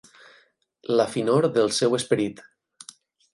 [0.99, 2.43] La finor del seu esperit.